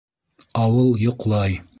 Ауыл 0.61 0.89
йоҡлай. 1.05 1.61